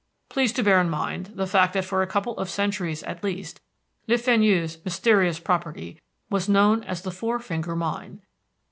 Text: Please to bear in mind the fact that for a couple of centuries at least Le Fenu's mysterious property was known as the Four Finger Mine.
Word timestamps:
Please 0.29 0.51
to 0.53 0.63
bear 0.63 0.81
in 0.81 0.89
mind 0.89 1.27
the 1.35 1.45
fact 1.45 1.73
that 1.75 1.85
for 1.85 2.01
a 2.01 2.07
couple 2.07 2.35
of 2.39 2.49
centuries 2.49 3.03
at 3.03 3.23
least 3.23 3.61
Le 4.07 4.17
Fenu's 4.17 4.83
mysterious 4.83 5.37
property 5.37 6.01
was 6.27 6.49
known 6.49 6.83
as 6.85 7.03
the 7.03 7.11
Four 7.11 7.37
Finger 7.37 7.75
Mine. 7.75 8.19